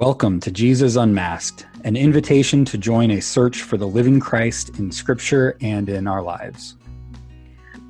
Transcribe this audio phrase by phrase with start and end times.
[0.00, 4.90] Welcome to Jesus Unmasked, an invitation to join a search for the living Christ in
[4.90, 6.78] Scripture and in our lives.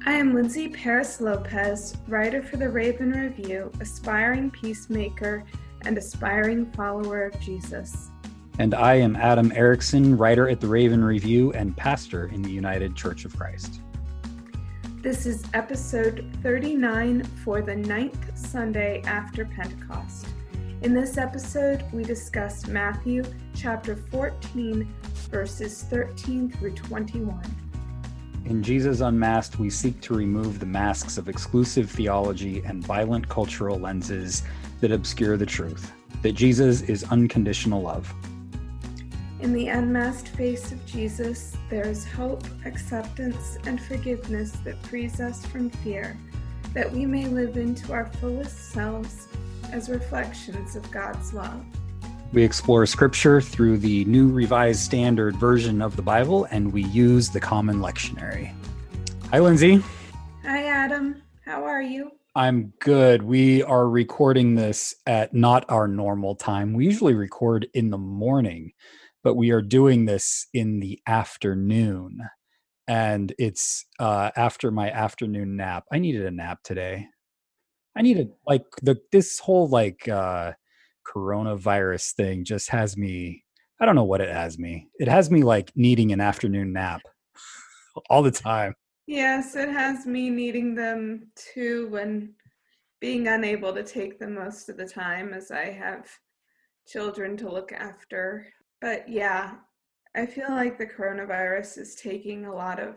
[0.07, 5.45] I am Lindsey Paris Lopez, writer for the Raven Review, aspiring peacemaker,
[5.83, 8.11] and aspiring follower of Jesus.
[8.59, 12.97] And I am Adam Erickson, writer at the Raven Review and pastor in the United
[12.97, 13.83] Church of Christ.
[14.97, 20.27] This is episode 39 for the ninth Sunday after Pentecost.
[20.83, 23.23] In this episode, we discuss Matthew
[23.55, 24.91] chapter 14,
[25.31, 27.39] verses 13 through 21.
[28.47, 33.79] In Jesus Unmasked, we seek to remove the masks of exclusive theology and violent cultural
[33.79, 34.43] lenses
[34.81, 38.11] that obscure the truth that Jesus is unconditional love.
[39.41, 45.45] In the unmasked face of Jesus, there is hope, acceptance, and forgiveness that frees us
[45.45, 46.19] from fear,
[46.73, 49.29] that we may live into our fullest selves
[49.73, 51.65] as reflections of God's love.
[52.33, 57.29] We explore scripture through the New Revised Standard version of the Bible, and we use
[57.29, 58.53] the Common Lectionary.
[59.31, 59.83] Hi, Lindsey.
[60.45, 61.23] Hi, Adam.
[61.45, 62.13] How are you?
[62.37, 63.23] I'm good.
[63.23, 66.75] We are recording this at not our normal time.
[66.75, 68.73] We usually record in the morning,
[69.25, 72.21] but we are doing this in the afternoon.
[72.87, 75.87] And it's uh, after my afternoon nap.
[75.93, 77.09] I needed a nap today.
[77.97, 80.53] I needed like the this whole like uh
[81.07, 83.45] coronavirus thing just has me
[83.81, 84.89] I don't know what it has me.
[84.99, 87.01] It has me like needing an afternoon nap
[88.11, 88.75] all the time.
[89.07, 92.31] Yes, it has me needing them too and
[93.01, 96.07] being unable to take them most of the time as I have
[96.87, 98.47] children to look after.
[98.83, 99.55] But yeah,
[100.15, 102.97] I feel like the coronavirus is taking a lot of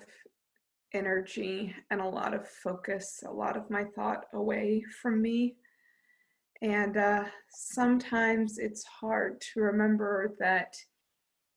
[0.94, 5.56] energy and a lot of focus, a lot of my thought away from me.
[6.62, 10.76] And uh, sometimes it's hard to remember that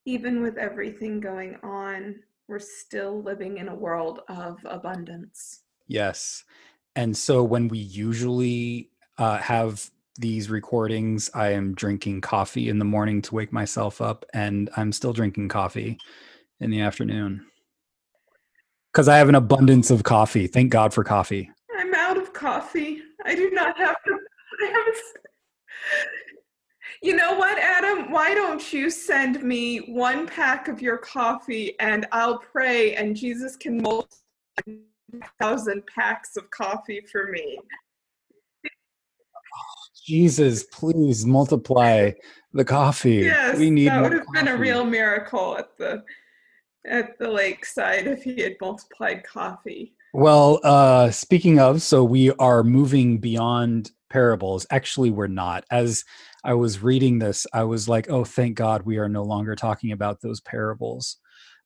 [0.05, 2.17] even with everything going on,
[2.49, 5.63] we're still living in a world of abundance.
[5.87, 6.45] Yes.
[6.95, 12.85] And so when we usually uh, have these recordings, I am drinking coffee in the
[12.85, 15.99] morning to wake myself up, and I'm still drinking coffee
[16.59, 17.47] in the afternoon
[18.97, 20.47] because I have an abundance of coffee.
[20.47, 21.51] Thank God for coffee.
[21.79, 23.03] I'm out of coffee.
[23.27, 24.19] I do not have to.
[24.63, 24.95] I have.
[27.03, 28.11] You know what, Adam?
[28.11, 33.55] Why don't you send me one pack of your coffee and I'll pray and Jesus
[33.55, 34.17] can multiply
[35.39, 37.59] thousand packs of coffee for me.
[40.07, 42.13] Jesus, please multiply
[42.55, 43.17] the coffee.
[43.17, 44.39] Yes, we need that would have coffee.
[44.39, 46.03] been a real miracle at the
[46.87, 49.95] at the lakeside if he had multiplied coffee.
[50.13, 54.67] Well, uh, speaking of, so we are moving beyond parables.
[54.71, 55.65] Actually, we're not.
[55.71, 56.05] As
[56.45, 59.93] I was reading this, I was like, oh, thank God we are no longer talking
[59.93, 61.19] about those parables.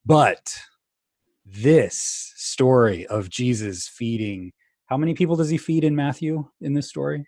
[0.05, 0.59] But
[1.45, 4.53] this story of Jesus feeding,
[4.87, 7.27] how many people does he feed in Matthew in this story?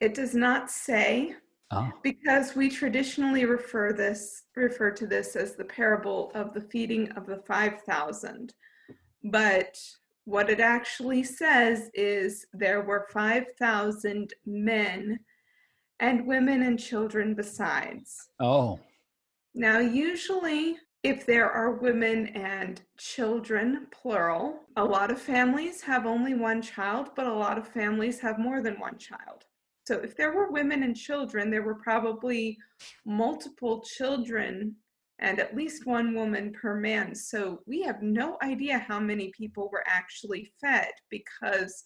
[0.00, 1.34] It does not say.
[1.72, 1.92] Oh.
[2.02, 7.26] Because we traditionally refer this refer to this as the parable of the feeding of
[7.26, 8.54] the 5000.
[9.24, 9.78] But
[10.24, 15.20] what it actually says is there were 5000 men
[16.00, 18.28] and women and children besides.
[18.40, 18.80] Oh.
[19.54, 26.34] Now usually if there are women and children plural, a lot of families have only
[26.34, 29.46] one child, but a lot of families have more than one child.
[29.86, 32.58] So if there were women and children, there were probably
[33.04, 34.76] multiple children
[35.20, 37.14] and at least one woman per man.
[37.14, 41.82] So we have no idea how many people were actually fed because,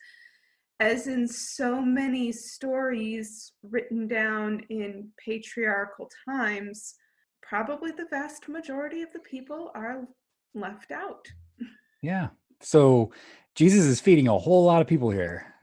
[0.81, 6.95] as in so many stories written down in patriarchal times,
[7.43, 10.07] probably the vast majority of the people are
[10.55, 11.27] left out.
[12.03, 12.29] Yeah.
[12.61, 13.13] So
[13.55, 15.54] Jesus is feeding a whole lot of people here.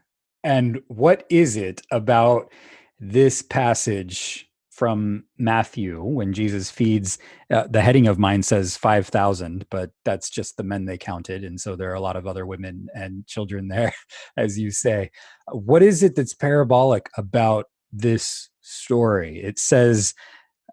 [0.44, 2.52] And what is it about
[2.98, 7.18] this passage from Matthew when Jesus feeds?
[7.50, 11.44] Uh, the heading of mine says 5,000, but that's just the men they counted.
[11.44, 13.92] And so there are a lot of other women and children there,
[14.36, 15.10] as you say.
[15.50, 19.40] What is it that's parabolic about this story?
[19.42, 20.14] It says,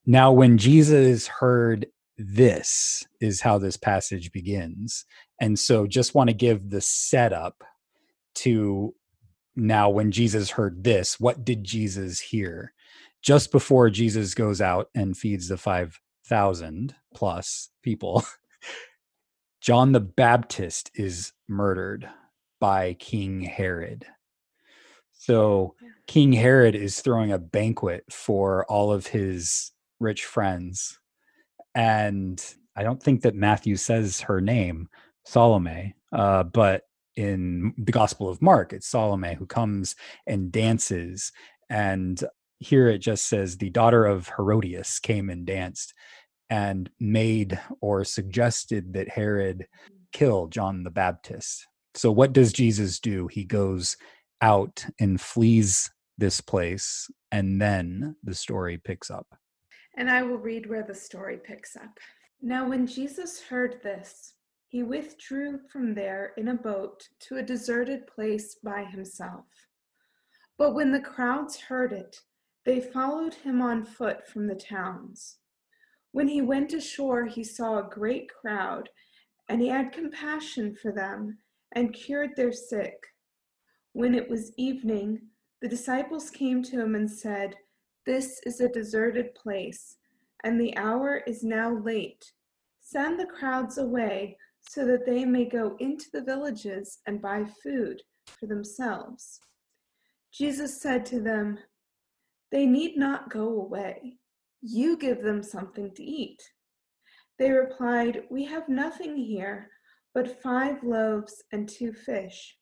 [0.05, 1.85] Now, when Jesus heard
[2.19, 5.05] this, is how this passage begins.
[5.39, 7.63] And so just want to give the setup
[8.35, 8.93] to
[9.59, 12.73] now when jesus heard this what did jesus hear
[13.21, 18.25] just before jesus goes out and feeds the 5000 plus people
[19.61, 22.09] john the baptist is murdered
[22.59, 24.05] by king herod
[25.13, 25.75] So
[26.07, 30.99] King Herod is throwing a banquet for all of his rich friends.
[31.75, 32.43] And
[32.75, 34.89] I don't think that Matthew says her name,
[35.25, 36.83] Salome, uh, but
[37.15, 39.95] in the Gospel of Mark, it's Salome who comes
[40.25, 41.31] and dances.
[41.69, 42.21] And
[42.59, 45.93] here it just says the daughter of Herodias came and danced
[46.49, 49.67] and made or suggested that Herod
[50.11, 51.67] kill John the Baptist.
[51.95, 53.27] So, what does Jesus do?
[53.27, 53.97] He goes
[54.41, 59.27] out and flees this place, and then the story picks up.
[59.97, 61.99] And I will read where the story picks up.
[62.41, 64.33] Now, when Jesus heard this,
[64.69, 69.45] he withdrew from there in a boat to a deserted place by himself.
[70.59, 72.21] But when the crowds heard it,
[72.65, 75.37] they followed him on foot from the towns.
[76.11, 78.89] When he went ashore, he saw a great crowd,
[79.47, 81.39] and he had compassion for them
[81.71, 83.03] and cured their sick.
[83.93, 85.19] When it was evening,
[85.63, 87.55] the disciples came to him and said,
[88.05, 89.97] This is a deserted place,
[90.43, 92.33] and the hour is now late.
[92.79, 94.37] Send the crowds away
[94.69, 98.03] so that they may go into the villages and buy food
[98.39, 99.39] for themselves.
[100.31, 101.57] Jesus said to them,
[102.51, 104.19] They need not go away.
[104.61, 106.39] You give them something to eat.
[107.39, 109.71] They replied, We have nothing here
[110.13, 112.55] but five loaves and two fish.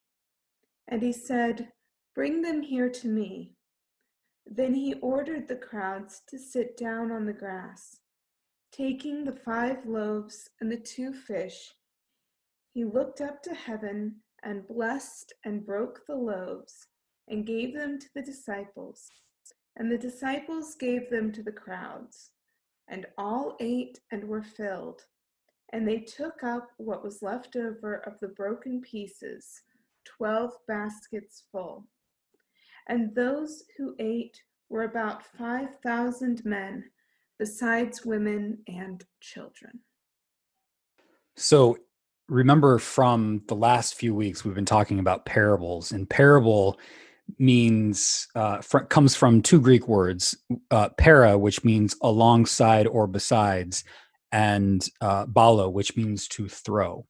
[0.88, 1.74] And he said,
[2.16, 3.52] Bring them here to me.
[4.46, 7.98] Then he ordered the crowds to sit down on the grass.
[8.72, 11.74] Taking the five loaves and the two fish,
[12.78, 14.14] he looked up to heaven
[14.44, 16.86] and blessed and broke the loaves
[17.28, 19.10] and gave them to the disciples.
[19.78, 22.34] And the disciples gave them to the crowds.
[22.88, 25.02] And all ate and were filled.
[25.74, 29.64] And they took up what was left over of the broken pieces
[30.06, 31.88] twelve baskets full.
[32.88, 34.40] And those who ate
[34.70, 36.84] were about 5,000 men,
[37.40, 39.80] besides women and children.
[41.36, 41.78] So,
[42.30, 46.80] remember from the last few weeks, we've been talking about parables, and parable
[47.40, 50.38] means uh, fr- comes from two Greek words,
[50.72, 53.84] uh, para, which means alongside or besides,
[54.32, 57.06] and uh, balo, which means to throw.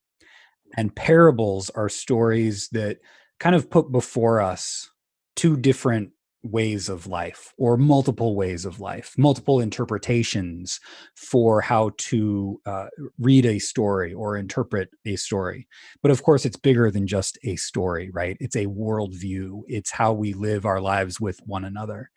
[0.76, 2.98] And parables are stories that
[3.40, 4.90] kind of put before us
[5.36, 6.12] two different
[6.52, 10.80] ways of life or multiple ways of life, multiple interpretations
[11.16, 12.88] for how to uh,
[13.20, 15.68] read a story or interpret a story.
[16.02, 18.38] But of course, it's bigger than just a story, right?
[18.40, 22.12] It's a worldview, it's how we live our lives with one another.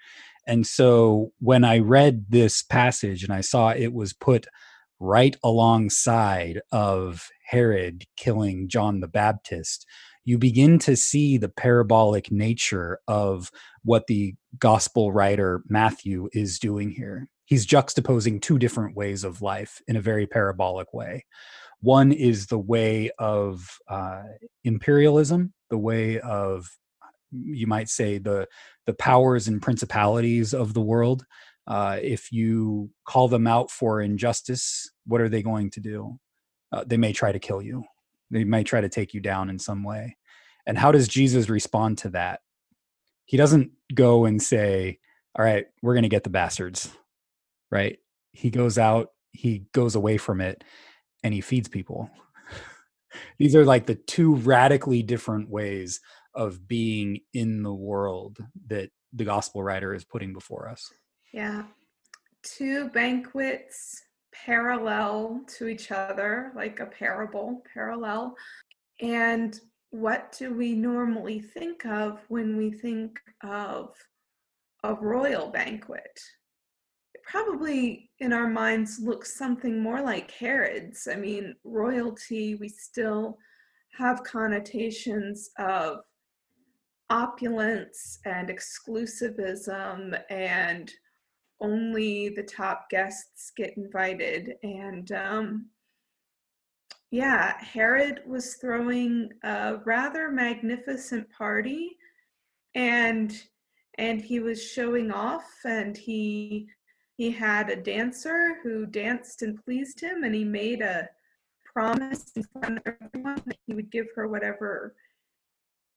[0.47, 4.47] And so when I read this passage and I saw it was put
[4.99, 9.87] right alongside of Herod killing John the Baptist,
[10.25, 13.51] you begin to see the parabolic nature of
[13.83, 17.29] what the gospel writer Matthew is doing here.
[17.47, 21.25] He's juxtaposing two different ways of life in a very parabolic way.
[21.81, 24.23] One is the way of uh,
[24.65, 26.69] imperialism, the way of
[27.33, 28.49] you might say the
[28.87, 31.25] the powers and principalities of the world.
[31.67, 36.19] Uh, if you call them out for injustice, what are they going to do?
[36.73, 37.85] Uh, they may try to kill you.
[38.31, 40.17] They may try to take you down in some way.
[40.67, 42.41] And how does Jesus respond to that?
[43.25, 44.99] He doesn't go and say,
[45.37, 46.91] All right, we're going to get the bastards,
[47.71, 47.99] right?
[48.33, 50.63] He goes out, he goes away from it,
[51.23, 52.11] and he feeds people.
[53.39, 56.01] These are like the two radically different ways
[56.35, 60.89] of being in the world that the gospel writer is putting before us.
[61.33, 61.65] Yeah.
[62.43, 64.03] Two banquets
[64.45, 68.35] parallel to each other, like a parable, parallel.
[69.01, 69.59] And
[69.91, 73.95] what do we normally think of when we think of
[74.85, 76.19] a royal banquet?
[77.15, 81.09] It probably in our minds looks something more like Herod's.
[81.11, 83.37] I mean, royalty, we still
[83.99, 85.99] have connotations of
[87.11, 90.91] opulence and exclusivism and
[91.61, 95.67] only the top guests get invited and um,
[97.11, 101.97] yeah, Herod was throwing a rather magnificent party
[102.75, 103.43] and
[103.99, 106.69] and he was showing off and he
[107.17, 111.09] he had a dancer who danced and pleased him and he made a
[111.73, 114.95] promise in front of everyone that he would give her whatever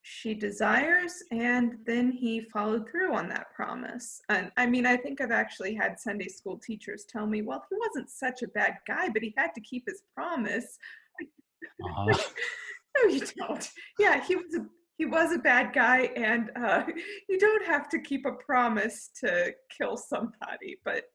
[0.04, 5.22] she desires and then he followed through on that promise and i mean i think
[5.22, 9.10] i've actually had sunday school teachers tell me well he wasn't such a bad guy
[9.10, 10.78] but he had to keep his promise
[11.84, 12.18] uh-huh.
[12.98, 14.66] no you don't yeah he was a
[14.98, 16.84] he was a bad guy, and uh,
[17.30, 20.78] you don't have to keep a promise to kill somebody.
[20.86, 21.06] But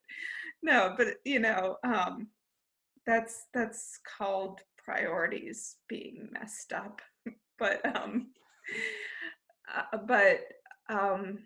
[0.62, 2.28] no, but you know, um,
[3.06, 7.00] that's that's called priorities being messed up.
[7.58, 8.28] but um,
[9.74, 10.40] uh, but
[10.88, 11.38] um,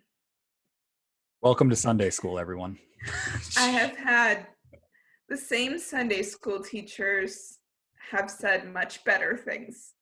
[1.41, 2.79] welcome to Sunday school, everyone.
[3.57, 4.47] I have had
[5.29, 7.59] the same Sunday school teachers
[8.11, 9.95] have said much better things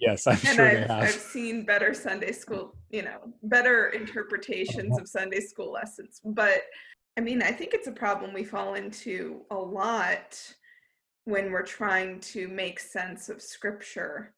[0.00, 1.02] Yes, I'm and sure I've, they have.
[1.02, 6.20] I've seen better Sunday school, you know, better interpretations of Sunday school lessons.
[6.24, 6.62] But
[7.18, 10.40] I mean, I think it's a problem we fall into a lot
[11.24, 14.34] when we're trying to make sense of scripture.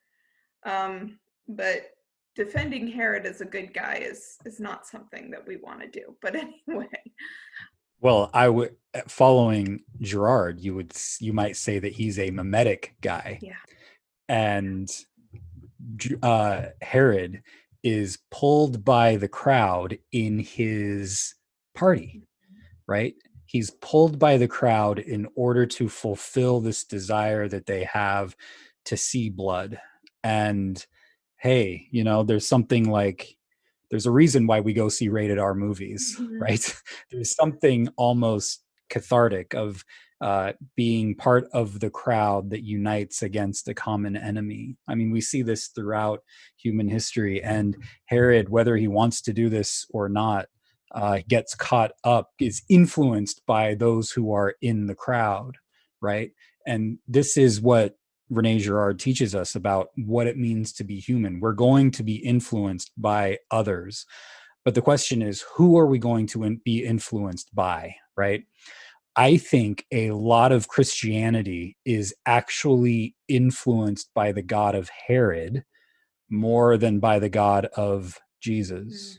[0.66, 1.18] Um,
[1.48, 1.90] but
[2.34, 6.16] defending Herod as a good guy is is not something that we want to do.
[6.20, 6.36] But
[6.68, 6.88] anyway.
[8.00, 13.38] Well, I would following Girard, you would you might say that he's a mimetic guy.
[13.40, 13.54] Yeah.
[14.28, 14.88] And
[16.22, 17.42] uh, Herod
[17.82, 21.34] is pulled by the crowd in his
[21.74, 22.22] party,
[22.86, 23.14] right?
[23.46, 28.36] He's pulled by the crowd in order to fulfill this desire that they have
[28.86, 29.78] to see blood.
[30.24, 30.84] And
[31.42, 33.36] hey, you know, there's something like,
[33.90, 36.40] there's a reason why we go see rated R movies, mm-hmm.
[36.40, 36.74] right?
[37.10, 39.84] there's something almost cathartic of
[40.20, 44.76] uh, being part of the crowd that unites against a common enemy.
[44.86, 46.20] I mean, we see this throughout
[46.56, 50.46] human history, and Herod, whether he wants to do this or not,
[50.92, 55.56] uh, gets caught up, is influenced by those who are in the crowd,
[56.00, 56.30] right?
[56.68, 57.96] And this is what
[58.32, 61.38] Rene Girard teaches us about what it means to be human.
[61.38, 64.06] We're going to be influenced by others.
[64.64, 68.44] But the question is, who are we going to in- be influenced by, right?
[69.14, 75.64] I think a lot of Christianity is actually influenced by the God of Herod
[76.30, 79.18] more than by the God of Jesus.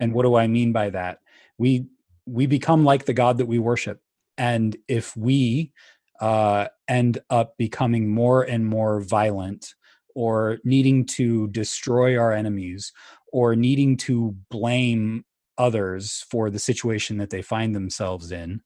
[0.00, 1.18] And what do I mean by that?
[1.58, 1.86] We
[2.26, 4.00] we become like the God that we worship.
[4.36, 5.72] And if we
[6.20, 9.74] uh, end up becoming more and more violent
[10.14, 12.92] or needing to destroy our enemies
[13.32, 15.24] or needing to blame
[15.58, 18.60] others for the situation that they find themselves in,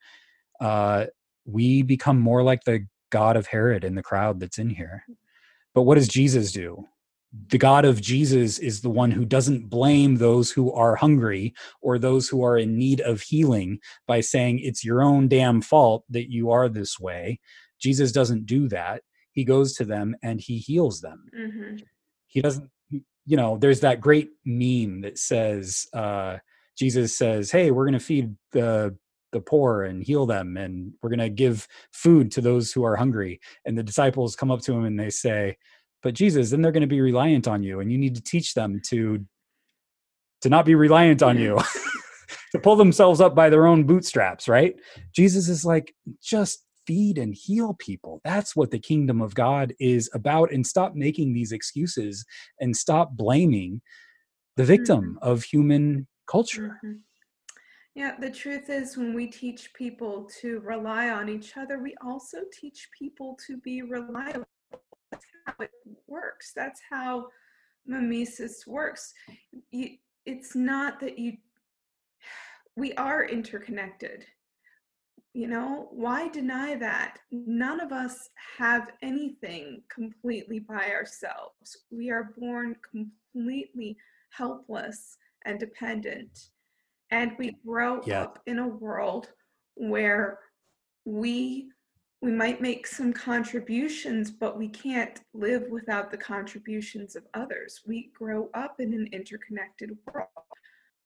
[0.61, 1.07] uh,
[1.45, 5.05] we become more like the God of Herod in the crowd that's in here.
[5.75, 6.87] But what does Jesus do?
[7.49, 11.99] The God of Jesus is the one who doesn't blame those who are hungry or
[11.99, 16.31] those who are in need of healing by saying it's your own damn fault that
[16.31, 17.41] you are this way.
[17.81, 19.03] Jesus doesn't do that.
[19.33, 21.25] He goes to them and he heals them.
[21.37, 21.77] Mm-hmm.
[22.27, 26.39] He doesn't, you know, there's that great meme that says, uh,
[26.77, 28.97] Jesus says, Hey, we're going to feed the
[29.33, 32.97] the poor and heal them and we're going to give food to those who are
[32.97, 35.57] hungry and the disciples come up to him and they say
[36.03, 38.55] but jesus then they're going to be reliant on you and you need to teach
[38.55, 39.25] them to
[40.41, 41.59] to not be reliant on you
[42.53, 44.77] to pull themselves up by their own bootstraps right
[45.15, 50.11] jesus is like just feed and heal people that's what the kingdom of god is
[50.15, 52.25] about and stop making these excuses
[52.61, 53.81] and stop blaming
[54.57, 55.29] the victim mm-hmm.
[55.29, 56.99] of human culture mm-hmm.
[57.95, 62.39] Yeah, the truth is, when we teach people to rely on each other, we also
[62.51, 64.47] teach people to be reliable.
[65.13, 65.71] That's how it
[66.07, 66.53] works.
[66.55, 67.29] That's how
[67.87, 69.13] mimesis works.
[69.71, 69.91] You,
[70.27, 71.37] it's not that you,
[72.77, 74.25] we are interconnected.
[75.35, 77.19] You know, why deny that?
[77.31, 78.29] None of us
[78.59, 81.77] have anything completely by ourselves.
[81.91, 83.97] We are born completely
[84.31, 86.51] helpless and dependent
[87.13, 88.23] and we grow yeah.
[88.23, 89.29] up in a world
[89.75, 90.39] where
[91.05, 91.69] we
[92.23, 97.83] we might make some contributions but we can't live without the contributions of others.
[97.87, 100.29] We grow up in an interconnected world.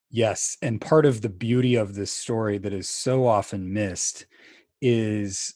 [0.09, 4.27] Yes and part of the beauty of this story that is so often missed
[4.81, 5.55] is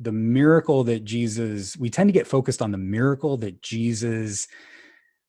[0.00, 4.48] the miracle that jesus we tend to get focused on the miracle that jesus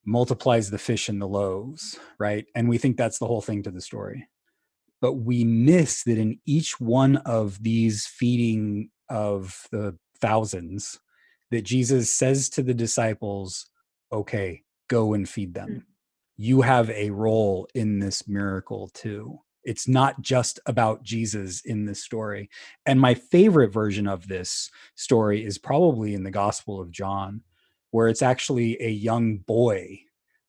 [0.05, 2.45] multiplies the fish and the loaves right?
[2.55, 4.27] And we think that's the whole thing to the story.
[5.01, 10.99] But we miss that in each one of these feeding of the thousands
[11.51, 13.67] that jesus says to the disciples
[14.11, 15.81] okay go and feed them mm.
[16.37, 22.03] you have a role in this miracle too it's not just about jesus in this
[22.03, 22.49] story
[22.85, 27.41] and my favorite version of this story is probably in the gospel of john
[27.91, 29.99] where it's actually a young boy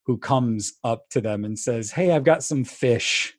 [0.04, 3.36] who comes up to them and says hey i've got some fish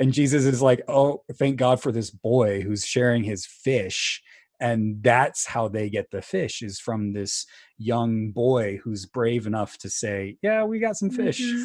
[0.00, 4.22] and Jesus is like, "Oh, thank God for this boy who's sharing his fish."
[4.60, 7.46] And that's how they get the fish is from this
[7.78, 11.62] young boy who's brave enough to say yeah we got some fish mm-hmm.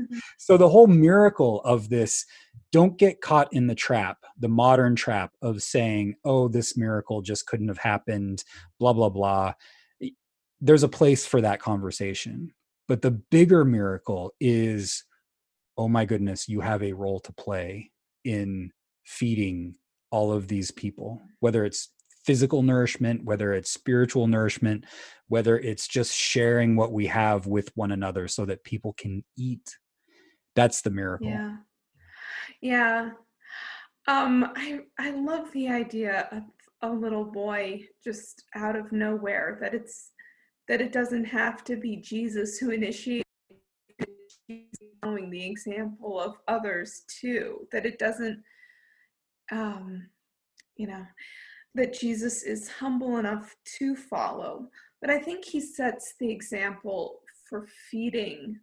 [0.00, 0.18] Mm-hmm.
[0.38, 2.24] so the whole miracle of this
[2.72, 7.46] don't get caught in the trap the modern trap of saying oh this miracle just
[7.46, 8.44] couldn't have happened
[8.78, 9.54] blah blah blah
[10.60, 12.52] there's a place for that conversation
[12.86, 15.04] but the bigger miracle is
[15.76, 17.90] oh my goodness you have a role to play
[18.24, 18.70] in
[19.04, 19.74] feeding
[20.10, 21.90] all of these people whether it's
[22.28, 24.84] physical nourishment, whether it's spiritual nourishment,
[25.28, 29.78] whether it's just sharing what we have with one another so that people can eat.
[30.54, 31.28] That's the miracle.
[31.28, 31.56] Yeah.
[32.60, 33.10] Yeah.
[34.08, 36.42] Um, I I love the idea of
[36.82, 40.10] a little boy just out of nowhere that it's
[40.68, 43.24] that it doesn't have to be Jesus who initiates
[45.02, 48.42] following the example of others too that it doesn't
[49.50, 50.08] um
[50.76, 51.04] you know
[51.78, 54.68] that Jesus is humble enough to follow.
[55.00, 58.58] But I think he sets the example for feeding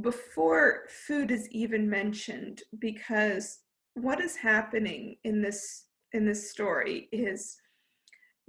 [0.00, 3.58] before food is even mentioned because
[3.94, 7.56] what is happening in this in this story is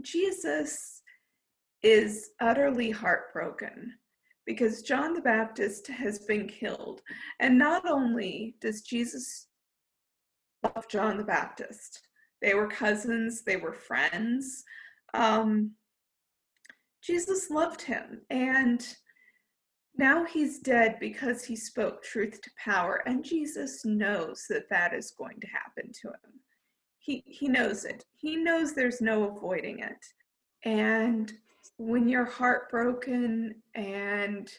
[0.03, 1.01] Jesus
[1.81, 3.91] is utterly heartbroken
[4.45, 7.01] because John the Baptist has been killed.
[7.39, 9.47] And not only does Jesus
[10.63, 12.06] love John the Baptist,
[12.41, 14.63] they were cousins, they were friends.
[15.13, 15.71] Um,
[17.01, 18.85] Jesus loved him, and
[19.95, 25.13] now he's dead because he spoke truth to power, and Jesus knows that that is
[25.17, 26.39] going to happen to him.
[26.99, 28.03] He, he knows it.
[28.15, 30.05] He knows there's no avoiding it.
[30.65, 31.31] And
[31.77, 34.51] when you're heartbroken and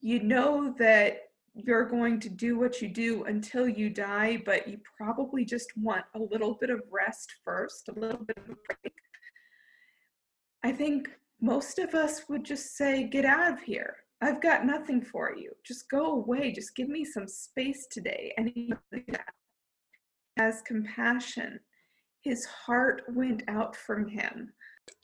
[0.00, 1.18] you know that
[1.54, 6.04] you're going to do what you do until you die, but you probably just want
[6.14, 8.94] a little bit of rest first, a little bit of a break.
[10.64, 13.96] I think most of us would just say, Get out of here.
[14.22, 15.50] I've got nothing for you.
[15.66, 16.52] Just go away.
[16.52, 18.32] Just give me some space today.
[18.38, 18.72] And he
[20.38, 21.58] has compassion.
[22.22, 24.52] His heart went out from him.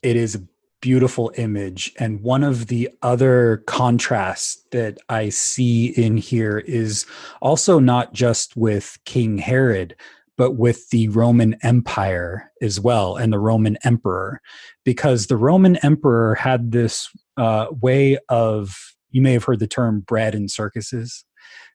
[0.02, 0.40] It is
[0.80, 1.92] beautiful image.
[1.98, 7.06] And one of the other contrasts that I see in here is
[7.40, 9.96] also not just with King Herod,
[10.36, 14.40] but with the Roman Empire as well and the Roman Emperor,
[14.84, 20.00] because the Roman Emperor had this uh, way of, you may have heard the term
[20.00, 21.24] bread and circuses.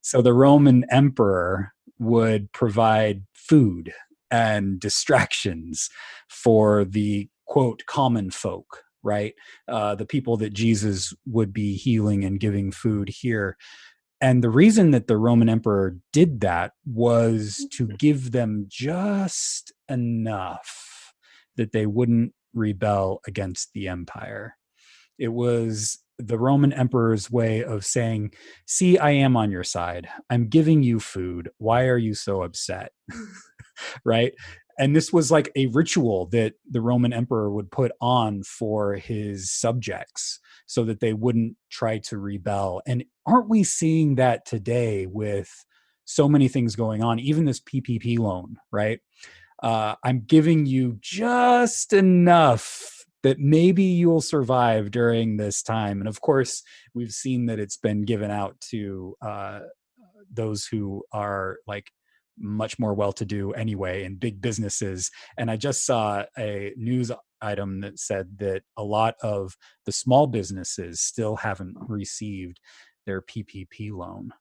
[0.01, 3.93] So the Roman Emperor would provide food
[4.31, 5.89] and distractions
[6.29, 9.33] for the quote common folk right?
[9.67, 13.57] Uh, the people that Jesus would be healing and giving food here.
[14.21, 17.95] And the reason that the Roman emperor did that was to mm-hmm.
[17.97, 21.13] give them just enough
[21.57, 24.55] that they wouldn't rebel against the empire.
[25.19, 28.33] It was the Roman emperor's way of saying,
[28.65, 30.07] See, I am on your side.
[30.29, 31.49] I'm giving you food.
[31.57, 32.91] Why are you so upset?
[34.05, 34.33] right?
[34.79, 39.51] And this was like a ritual that the roman emperor would put on for his
[39.51, 42.81] subjects so that they wouldn't try to rebel.
[42.87, 45.65] And aren't we seeing that today with
[46.05, 48.99] so many things going on even this ppp loan right?
[49.61, 55.99] Uh, i'm giving you just enough that maybe you'll survive during this time.
[55.99, 56.61] And of course
[56.93, 59.61] we've seen that it's been given out to uh,
[60.31, 61.91] those who are like
[62.37, 65.11] much more well to do anyway in big businesses.
[65.37, 70.27] And I just saw a news item that said that a lot of the small
[70.27, 72.59] businesses still haven't received
[73.05, 74.31] their PPP loan.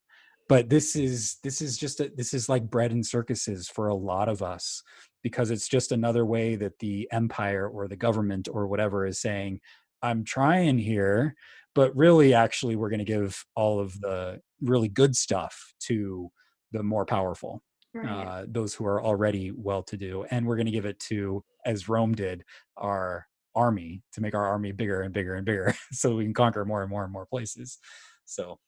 [0.48, 3.94] But this is this is just a, this is like bread and circuses for a
[3.94, 4.82] lot of us
[5.22, 9.60] because it's just another way that the empire or the government or whatever is saying
[10.02, 11.36] I'm trying here,
[11.74, 16.30] but really actually we're going to give all of the really good stuff to
[16.72, 17.62] the more powerful
[17.94, 18.08] right.
[18.08, 20.24] uh, those who are already well to do.
[20.30, 22.44] And we're going to give it to, as Rome did,
[22.76, 26.64] our army to make our army bigger and bigger and bigger so we can conquer
[26.64, 27.78] more and more and more places.
[28.24, 28.58] So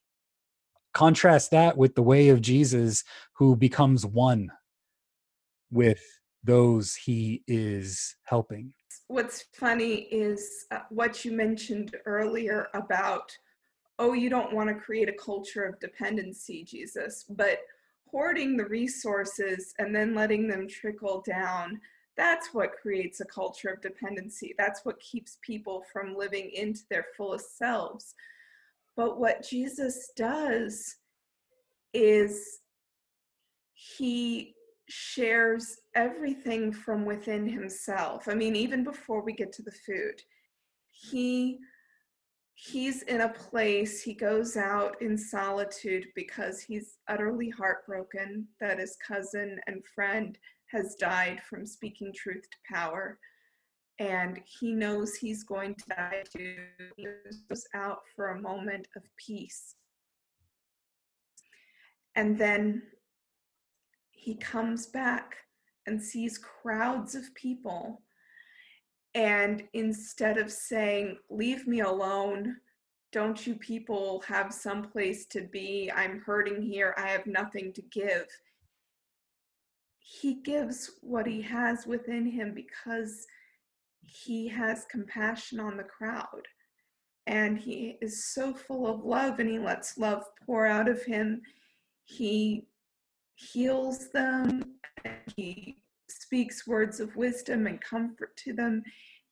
[0.93, 4.49] contrast that with the way of Jesus who becomes one
[5.71, 6.01] with
[6.43, 8.73] those he is helping.
[9.07, 13.31] What's funny is uh, what you mentioned earlier about,
[13.99, 17.59] oh, you don't want to create a culture of dependency, Jesus, but
[18.11, 21.79] hoarding the resources and then letting them trickle down
[22.17, 27.05] that's what creates a culture of dependency that's what keeps people from living into their
[27.17, 28.15] fullest selves
[28.95, 30.95] but what jesus does
[31.93, 32.59] is
[33.73, 34.55] he
[34.87, 38.27] shares everything from within himself.
[38.27, 40.21] I mean, even before we get to the food,
[40.91, 41.59] he
[42.55, 48.97] he's in a place he goes out in solitude because he's utterly heartbroken that his
[49.05, 50.37] cousin and friend
[50.71, 53.19] has died from speaking truth to power.
[53.99, 56.55] And he knows he's going to die too.
[56.95, 57.07] He
[57.49, 59.75] goes out for a moment of peace.
[62.15, 62.83] And then
[64.11, 65.35] he comes back
[65.85, 68.01] and sees crowds of people
[69.15, 72.57] and instead of saying, Leave me alone,
[73.13, 75.89] don't you people have some place to be?
[75.95, 78.27] I'm hurting here, I have nothing to give.
[79.99, 83.25] He gives what he has within him because
[84.01, 86.43] he has compassion on the crowd.
[87.25, 91.41] And he is so full of love and he lets love pour out of him.
[92.03, 92.67] He
[93.35, 94.75] heals them,
[95.35, 95.74] he
[96.35, 98.83] speaks words of wisdom and comfort to them.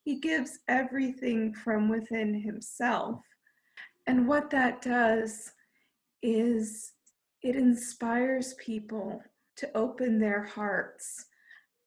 [0.06, 3.20] He gives everything from within himself.
[4.08, 5.52] And what that does
[6.22, 6.94] is
[7.42, 9.22] it inspires people
[9.58, 11.26] to open their hearts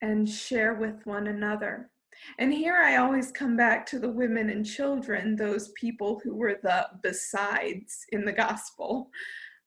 [0.03, 1.91] and share with one another.
[2.39, 6.61] And here I always come back to the women and children, those people who were
[6.63, 9.09] the besides in the gospel,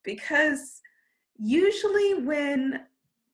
[0.04, 0.80] because
[1.40, 2.82] usually when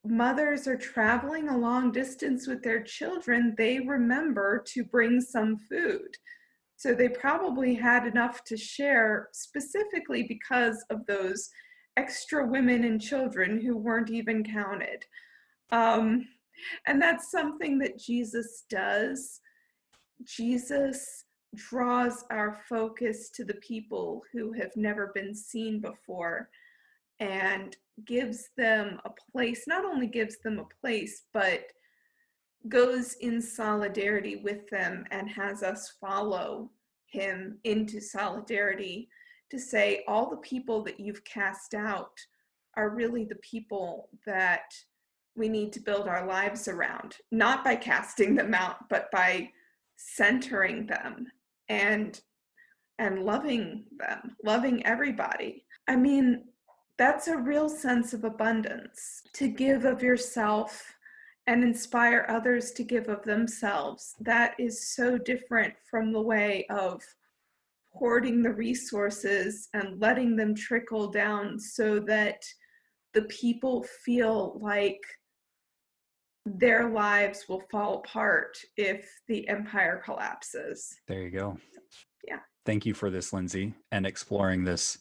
[0.07, 6.15] mothers are traveling a long distance with their children, they remember to bring some food.
[6.77, 11.49] So they probably had enough to share specifically because of those
[11.97, 15.05] extra women and children who weren't even counted.
[15.71, 16.27] Um,
[16.85, 19.39] and that's something that Jesus does.
[20.23, 26.49] Jesus draws our focus to the people who have never been seen before
[27.19, 27.75] and
[28.05, 31.63] gives them a place, not only gives them a place, but
[32.67, 36.71] goes in solidarity with them and has us follow
[37.05, 39.07] him into solidarity
[39.51, 42.19] to say all the people that you've cast out
[42.75, 44.73] are really the people that
[45.35, 49.49] we need to build our lives around, not by casting them out, but by
[49.95, 51.27] centering them
[51.69, 52.21] and
[52.97, 55.65] and loving them, loving everybody.
[55.89, 56.45] I mean,
[56.97, 60.93] that's a real sense of abundance to give of yourself
[61.47, 64.15] and inspire others to give of themselves.
[64.19, 67.01] That is so different from the way of
[67.91, 72.43] hoarding the resources and letting them trickle down so that
[73.13, 75.01] the people feel like
[76.45, 80.95] their lives will fall apart if the empire collapses.
[81.07, 81.57] There you go.
[82.27, 82.39] Yeah.
[82.65, 84.97] Thank you for this, Lindsey, and exploring this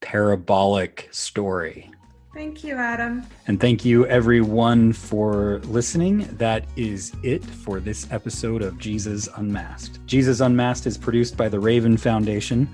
[0.00, 1.90] parabolic story.
[2.34, 3.24] Thank you, Adam.
[3.46, 6.28] And thank you, everyone, for listening.
[6.36, 10.06] That is it for this episode of Jesus Unmasked.
[10.06, 12.68] Jesus Unmasked is produced by the Raven Foundation,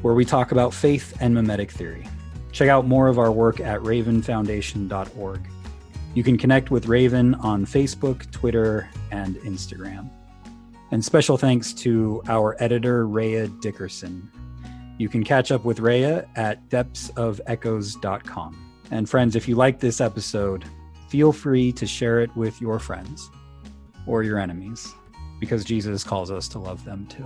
[0.00, 2.06] where we talk about faith and mimetic theory.
[2.52, 5.40] Check out more of our work at ravenfoundation.org.
[6.14, 10.10] You can connect with Raven on Facebook, Twitter, and Instagram.
[10.92, 14.30] And special thanks to our editor, Rhea Dickerson.
[15.00, 18.72] You can catch up with Rhea at depthsofechoes.com.
[18.90, 20.66] And friends, if you like this episode,
[21.08, 23.30] feel free to share it with your friends
[24.06, 24.92] or your enemies
[25.38, 27.24] because Jesus calls us to love them too.